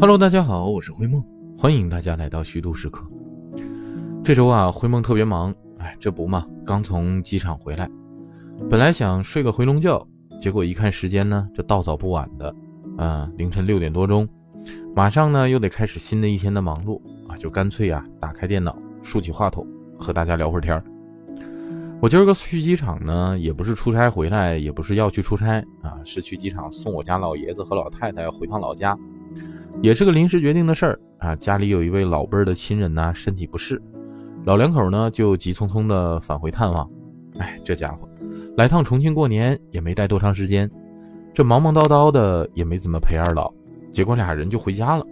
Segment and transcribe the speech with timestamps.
[0.00, 1.20] Hello，大家好，我是灰梦，
[1.56, 3.04] 欢迎大家来到虚度时刻。
[4.22, 7.90] 这周啊，灰梦特别忙，哎，这不嘛，刚从机场回来，
[8.70, 10.06] 本来想睡个回笼觉，
[10.40, 12.54] 结果一看时间呢，这到早不晚的，
[12.96, 14.28] 啊，凌晨六点多钟，
[14.94, 19.66] 马上呢又得开始新的一天的忙碌啊，就干脆啊，打开电脑，竖起话筒，
[19.98, 20.84] 和大家聊会儿天儿。
[22.00, 28.96] 我今儿个去机场呢，也不是出差回来，也不是要去出差啊，是去机场送我家老爷子和老太太回趟老家，
[29.82, 31.36] 也是个临时决定的事儿啊。
[31.36, 33.80] 家里有一位老辈儿的亲人呐，身体不适，
[34.44, 36.88] 老两口呢就急匆匆的返回探望。
[37.38, 38.08] 哎，这家伙
[38.56, 40.70] 来趟重庆过年也没待多长时间，
[41.32, 43.52] 这忙忙叨叨的也没怎么陪二老，
[43.92, 45.06] 结果俩人就回家了。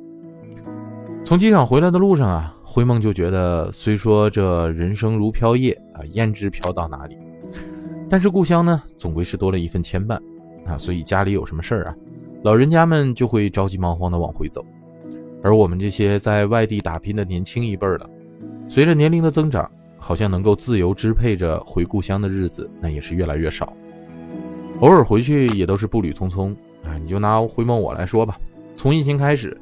[1.24, 2.52] 从机场回来的路上啊。
[2.68, 7.16] 灰梦就觉得，虽说这人生如飘叶啊，胭脂飘到哪里，
[8.06, 10.20] 但是故乡呢，总归是多了一份牵绊
[10.66, 10.76] 啊。
[10.76, 11.94] 所以家里有什么事儿啊，
[12.42, 14.64] 老人家们就会着急忙慌的往回走。
[15.42, 18.10] 而我们这些在外地打拼的年轻一辈的，
[18.68, 23.72] 随着年龄的增长，好像能够自由支配着回故乡的日子，那也是越来越少。
[24.80, 26.52] 偶尔回去也都是步履匆匆
[26.84, 26.98] 啊。
[27.00, 28.38] 你就拿灰梦我来说吧，
[28.74, 29.56] 从疫情开始，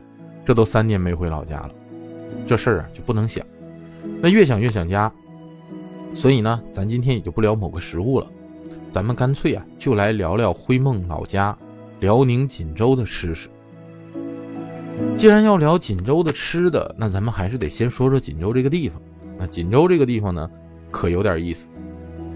[0.44, 1.70] 这都三年没回老家了。
[2.46, 3.44] 这事儿啊就不能想，
[4.20, 5.12] 那越想越想家，
[6.14, 8.26] 所以呢，咱今天也就不聊某个食物了，
[8.90, 11.56] 咱们干脆啊就来聊聊灰梦老家
[12.04, 13.48] 辽宁锦州的吃食。
[15.16, 19.00] 既然要聊锦州的吃的，那咱们还是得先说说锦州这个地方。
[19.38, 20.50] 那锦州这个地方呢，
[20.90, 21.66] 可有点意思，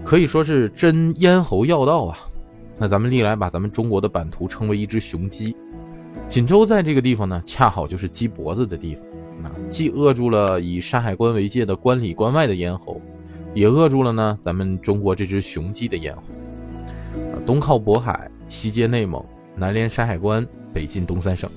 [0.03, 2.17] 可以说是真咽喉要道啊。
[2.79, 5.55] 那咱们历来把咱们中国的版图称为一只雄鸡，
[6.27, 9.05] 锦州在这个地方呢，恰好就是鸡脖子的地方。
[9.69, 12.99] 既扼住了以山海关为界的关里关外的咽喉，
[13.53, 16.23] 也扼住了呢咱们中国这只雄鸡的咽喉。
[17.45, 19.23] 东靠渤海，西接内蒙，
[19.59, 21.49] 南连山海关，北进东三省，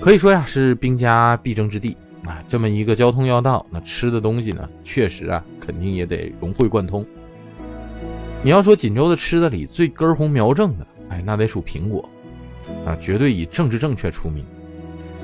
[0.00, 2.42] 可以说呀是兵家必争之地啊。
[2.48, 7.06] 这么一个交通要道，那吃的东西呢，确实啊肯定也得融会贯通。
[8.42, 12.08] 你要说锦州的吃的里最根红苗正的，哎，那得数苹果
[12.86, 14.44] 啊，绝对以政治正确出名。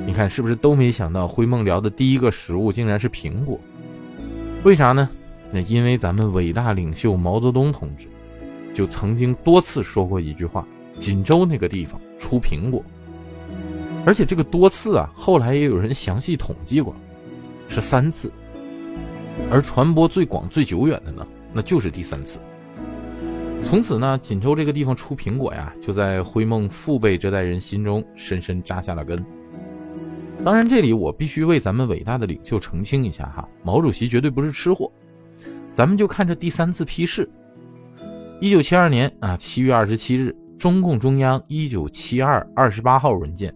[0.06, 3.58] 你看是不是都没想到灰梦聊的第一个食物竟然是苹果？
[4.64, 5.08] 为啥呢？
[5.52, 8.06] 那因为咱们伟大领袖毛泽东同志
[8.72, 10.66] 就曾经多次说过一句话：
[10.98, 12.84] 锦州那个地方出苹果。
[14.04, 16.94] 而且这个多次啊，后来也有人详细统计过，
[17.68, 18.32] 是三次。
[19.50, 22.38] 而传播最广、最久远的呢，那就是第三次。
[23.62, 29.24] 从此呢，锦州这个地方出苹果呀，就在灰梦父辈这代人心中深深扎下了根。
[30.44, 34.90] 当然，这里我必须为咱们伟大的领袖澄清一下哈，毛主席绝对不是吃货。
[35.72, 37.30] 咱们就看这第三次批示。
[38.40, 43.52] 一九七二年啊，七月二十七日，中共中央一九七二二十八号文件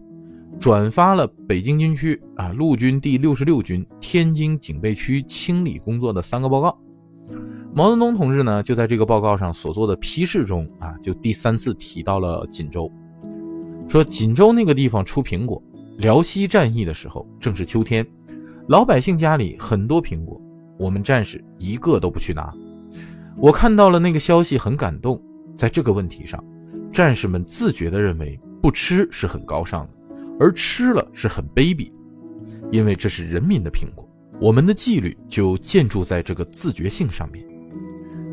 [0.59, 6.77] 转发了北京军区啊陆军第六十六军天津警备区清理工作的三个报告。
[7.73, 12.91] 毛泽东同志呢，就在这个报告上所做的批示中啊，就第三次提到了锦州，
[13.87, 15.63] 说锦州那个地方出苹果。
[15.99, 18.05] 辽西战役的时候，正是秋天，
[18.67, 20.41] 老百姓家里很多苹果，
[20.77, 22.53] 我们战士一个都不去拿。
[23.37, 25.17] 我看到了那个消息，很感动。
[25.55, 26.43] 在这个问题上，
[26.97, 29.89] 战士们自觉地认为不吃是很高尚的，
[30.39, 31.91] 而吃了是很卑鄙，
[32.71, 34.09] 因为这是人民的苹果。
[34.41, 37.45] 我们的纪律就建筑在这个自觉性上面。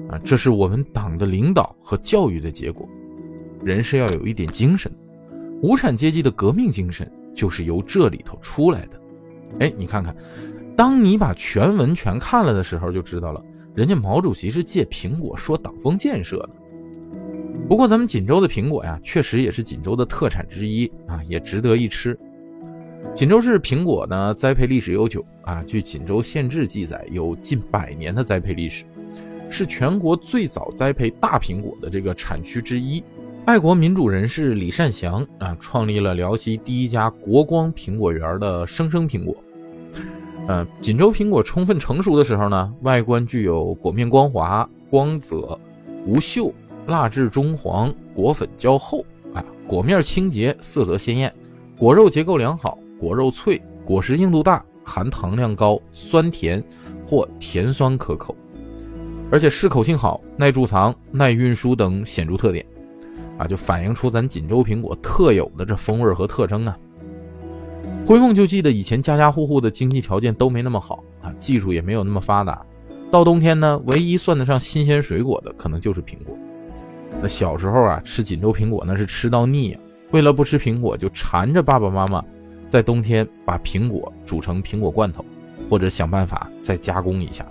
[0.09, 2.89] 啊，这是我们党的领导和教育的结果。
[3.63, 4.91] 人是要有一点精神，
[5.61, 7.07] 无产阶级的革命精神。
[7.35, 8.99] 就是由这里头出来的，
[9.61, 10.17] 哎，你看看，
[10.75, 13.45] 当你把全文全看了的时候，就知道了，
[13.75, 16.51] 人家毛主席是借苹果说党风建设的。
[17.67, 22.17] 不过咱们锦州的苹果呀，确实也是锦州的特产之一啊，也值得一吃。
[23.15, 28.85] 锦州市苹果呢，栽培历史悠久啊，据《锦州县志》记载，有近百年的栽培历史，
[29.49, 33.03] 是全国最早栽培大苹果的这个产区之一。
[33.47, 39.35] 爱国民主人士李善祥啊，创立了辽西第一家国光苹果园的生生苹果。
[40.49, 45.59] 呃，锦州苹果充分成熟的时候呢，外观具有果面光滑、光泽、
[46.07, 46.53] 无锈、
[46.87, 51.33] 蜡质中黄、果粉较厚啊，果面清洁、色泽鲜艳，
[51.79, 56.63] 果肉结构良好，果肉脆，果实硬度大，含糖量高，酸甜
[57.07, 58.37] 或甜酸可口，
[59.31, 62.65] 而且适口性好，耐贮藏、耐运输等显著特点。
[63.37, 66.79] 啊，就反映出咱锦州苹果特有的这风味和特征啊。
[68.07, 72.65] 灰梦就记得以前家家户户的经济条件都没那么好啊，技术也没有那么发达。
[73.11, 76.37] 到冬天呢，唯一算得上新鲜水果的可能就是苹果。
[77.23, 79.79] 那小时候啊，吃锦州苹果那是吃到腻呀。
[80.11, 82.25] 为了不吃苹果，就缠着爸爸妈妈
[82.69, 85.25] 在冬天把苹果煮成苹果罐头，
[85.69, 87.45] 或者想办法再加工一下。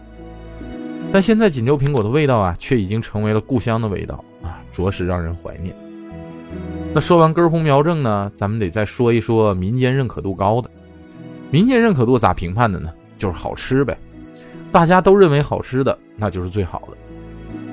[1.12, 5.76] 但现在锦州苹果的味道啊，却已经成为了故乡的味道啊，着实让人怀念。
[6.94, 10.70] 那说完根红苗正呢，咱们得再说一说民间认可度高的。
[11.50, 12.92] 民间认可度咋评判的呢？
[13.18, 13.98] 就是好吃呗。
[14.72, 16.98] 大家都认为好吃的，那就是最好的。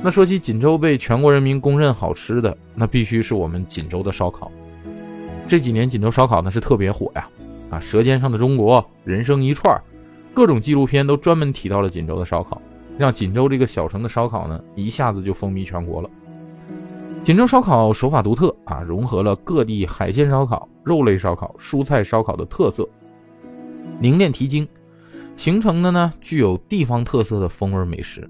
[0.03, 4.51] 那说起锦州被全国人民公认好吃的，那必须是我们锦州的烧烤。
[5.47, 7.29] 这几年锦州烧烤呢是特别火呀，
[7.69, 9.77] 啊，《舌尖上的中国》《人生一串》，
[10.33, 12.61] 各种纪录片都专门提到了锦州的烧烤。
[12.97, 16.11] 让锦州这个小城的烧烤呢，一下子就风靡全国了。
[17.23, 22.89] 锦州烧烤手法独特啊，融合了各地海鲜烧烤、肉类烧烤、蔬菜烧烤的特色，
[23.99, 24.67] 凝练提精，
[25.37, 28.29] 形成的呢具有地方特色的风味美食。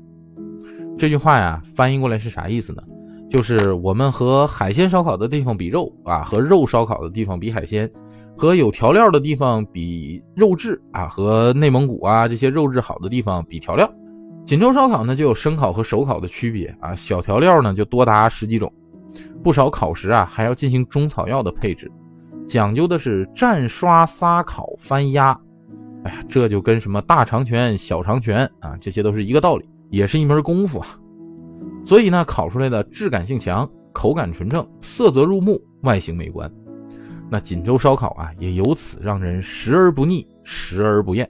[1.01, 2.83] 这句话呀，翻译过来是啥意思呢？
[3.31, 7.91] 就是我们和海鲜烧烤的地方比肉啊，和肉烧烤的地方比海鲜，
[8.37, 13.91] 和有调料的地方比肉质啊，和内蒙古啊这些肉质好的地方比调料。
[14.45, 18.71] 锦州烧烤呢，就有生烤和熟烤的区别啊，小调料呢就多达十几种，
[19.43, 21.91] 不少烤食啊还要进行中草药的配置，
[22.47, 25.31] 讲究的是蘸刷撒烤翻压，
[26.05, 30.99] 哎呀，这就跟什么大长拳、小长拳啊，这些都是一个道理，也是一门功夫啊。
[31.85, 36.51] 所以呢，烤出来的质感性强，口感纯正，色泽入目，外形美观，
[37.29, 41.29] 那锦州烧烤啊，也由此让人食而不腻，食而不厌。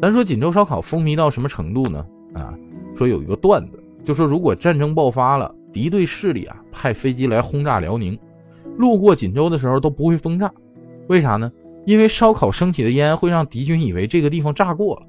[0.00, 2.06] 咱说锦州烧烤风靡到什么程度呢？
[2.34, 2.54] 啊，
[2.96, 8.18] 说有一个段子，就说如果战争爆发了，敌对势力啊派飞机来轰炸辽宁，
[8.78, 10.50] 路过锦州的时候都不会封炸，
[11.08, 11.50] 为啥呢？
[11.86, 15.06] 因为烧烤升起的烟会让敌军以为这个地方炸过了。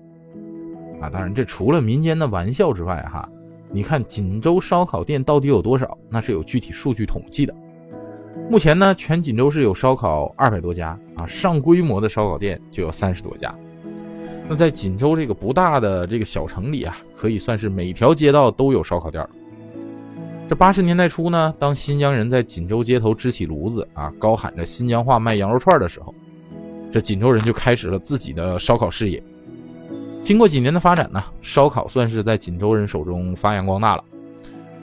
[1.01, 3.27] 啊，当然这除了民间的玩笑之外，哈，
[3.71, 5.97] 你看锦州烧烤店到底有多少？
[6.09, 7.53] 那是有具体数据统计的。
[8.49, 13.53] 目前呢，全锦州市有烧烤二百多家啊，上规模的烧烤店就有三十多家。
[14.47, 19.25] 那在锦州这个不大的这个小城里啊，可以算是每条街道都有烧烤店
[20.49, 26.13] 这八十年代初呢，当新疆人在锦州街头支起炉子啊，高喊着新疆话卖羊肉串的时候，
[26.91, 29.23] 这锦州人就开始了自己的烧烤事业。
[30.23, 34.03] 经过几年的发展呢，烧烤算是在锦州人手中发扬光大了。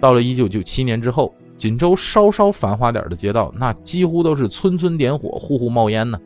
[0.00, 6.20] 到了一九九七年之后，锦州稍稍繁华点的街道，那几乎都是村村点火，户户冒烟呢。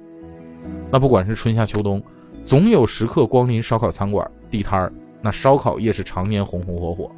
[0.91, 2.03] 那不管是春夏秋冬。
[2.44, 7.08] 总有食客光临烧烤餐馆、地摊儿，那烧烤业是常年红红火火。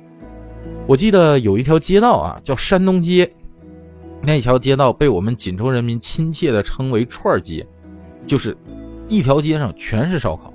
[0.87, 3.33] 我记得有一条街道啊，叫山东街，
[4.21, 7.67] 那条街道被我们锦州人民亲切地称为“串儿街”，
[8.29, 8.55] 就是
[9.09, 10.53] 一条街上全是烧烤。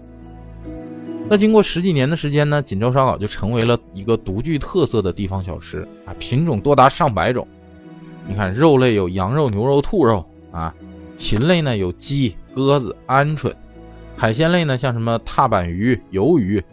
[1.31, 7.47] 那经过十几年的时间呢，锦州烧烤就成为了一个独具特色的地方小吃啊，品种多达上百种。
[8.27, 10.73] 你看，肉类有羊肉、牛肉、兔肉啊，
[11.15, 13.53] 禽类呢有鸡、鸽子、鹌鹑。
[14.17, 16.63] 海鲜类呢，像什么踏板鱼、鱿鱼，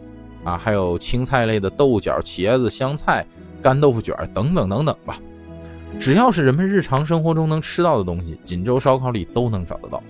[0.43, 3.23] 啊，还有青菜类的豆角、茄子、香菜、
[3.61, 5.19] 干豆腐卷等等等等吧。
[5.99, 10.01] 只要是人们日常生活中能吃到的东西，锦州烧烤里都能找得到。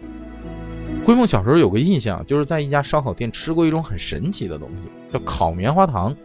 [1.03, 6.15] 灰梦小时候有个印象，就是在一家烧烤店吃过一种很神奇的东西，叫烤棉花糖。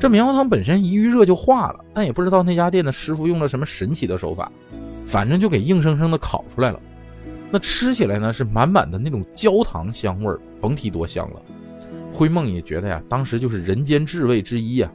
[0.00, 4.50] 这棉花糖本身一遇热就化了，但也不知道那家店的师傅用了什么神奇的手法，
[5.04, 6.80] 反正就给硬生生的烤出来了。
[7.50, 11.42] 那吃起来呢是满满的那种焦糖香味儿，甭提多香了。
[12.12, 14.90] 灰梦也觉得呀，当时就是人间至味之一呀。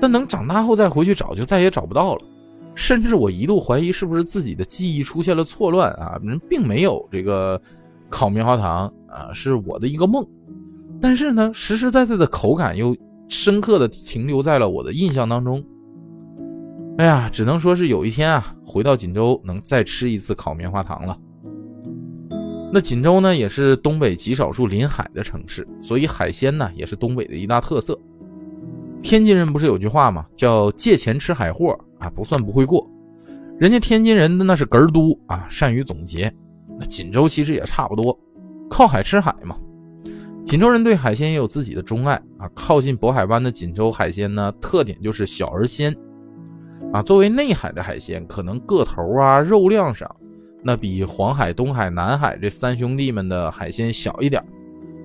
[0.00, 2.20] 但等长大后再回去找，就再也找不到了。
[2.78, 7.60] 甚至我一度怀疑是不是自己的记忆出现了错乱啊，人并没有这个
[8.08, 10.24] 烤棉花糖啊，是我的一个梦。
[11.00, 12.96] 但是呢，实实在在的口感又
[13.28, 15.62] 深刻的停留在了我的印象当中。
[16.98, 21.18] 哎呀，只能说是有一天啊，回到锦州能再吃一次烤棉花糖了。
[22.72, 27.98] 那锦州呢，也是东北极少数临海的城市，所以海鲜呢也是东北的一大特色。
[29.02, 30.24] 天津人不是有句话吗？
[30.36, 32.88] 叫借钱吃海货啊，不算不会过。
[33.58, 36.32] 人家天津人的那是哏儿都啊，善于总结。
[36.78, 38.18] 那锦州其实也差不多，
[38.70, 39.56] 靠海吃海嘛。
[40.44, 42.48] 锦州人对海鲜也有自己的钟爱啊。
[42.54, 45.94] 靠近渤海湾的锦州海鲜呢，特点就是小而鲜
[46.92, 47.02] 啊。
[47.02, 50.08] 作为内海的海鲜，可能个头啊、肉量上。
[50.62, 54.42] 那比黄海、东海、南海这三兄弟们的海鲜小一点，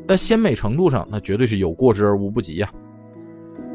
[0.07, 2.71] 但鲜美程度上那绝对是有过之而无不及呀。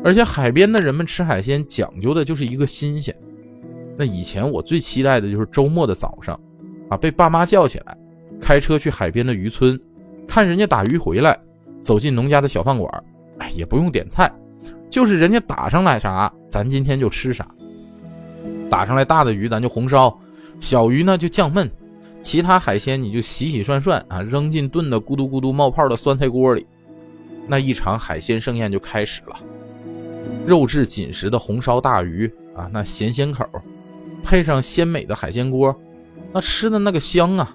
[0.04, 3.14] 而且海边的人们吃海鲜讲究的就是一个新鲜。
[3.96, 6.38] 那以前我最期待的就是周末的早上，
[6.88, 7.98] 啊，被爸妈叫起来，
[8.40, 9.78] 开车去海边的渔村，
[10.26, 11.36] 看人家打鱼回来，
[11.80, 13.04] 走进农家的小饭馆，
[13.38, 14.32] 哎，也不用点菜，
[14.88, 17.46] 就是人家打上来啥，咱今天就吃啥。
[18.70, 20.16] 打上来大的鱼，咱就红烧。
[20.60, 21.68] 小鱼呢就酱焖，
[22.22, 26.66] 其他海鲜你就洗洗涮涮啊，扔进炖的咕嘟咕嘟冒泡的酸菜锅里，
[27.48, 29.36] 那一场海鲜盛宴就开始了。
[30.48, 32.26] 肉质紧实的红烧大鱼
[32.56, 33.44] 啊，那咸鲜口，
[34.24, 35.78] 配上鲜美的海鲜锅，
[36.32, 37.54] 那吃的那个香啊！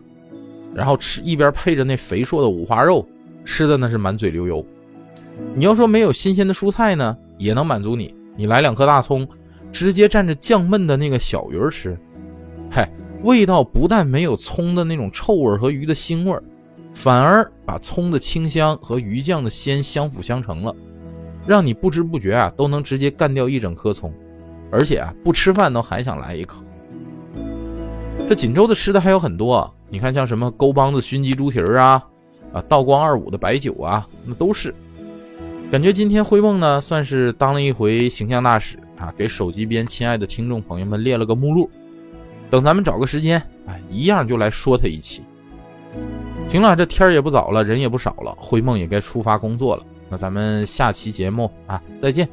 [0.76, 3.04] 然后吃一边配着那肥硕的五花肉，
[3.44, 4.64] 吃的那是满嘴流油。
[5.56, 8.14] 你要说没有新鲜的蔬菜呢，也能满足你。
[8.36, 9.28] 你来两颗大葱，
[9.72, 11.98] 直接蘸着酱焖的那个小鱼吃，
[12.70, 12.88] 嗨，
[13.24, 16.40] 味道不但没有葱的那种臭味和鱼的腥味，
[16.94, 20.76] 反而把葱的清香和鱼酱的鲜相辅相成了，
[21.46, 24.14] 让你不知不觉啊都能直接干掉一整颗葱，
[24.72, 26.64] 而且啊不吃饭都还想来一颗。
[28.28, 32.04] 这锦州的吃的还有很多，你看像什么沟帮子熏鸡猪蹄儿啊，
[32.54, 34.74] 啊道光二五的白酒啊，那都是。
[35.72, 41.70] 感觉今天灰梦呢，算是当了一回形象大使啊，给手机边亲爱的听众朋友们列了个目录。
[42.50, 45.24] 等咱们找个时间，哎，一样就来说他一期。
[46.48, 49.84] 行了，这天也不早了，人也不少了，灰梦也该出发工作了。
[50.14, 52.30] 那咱们下期节目啊，再见。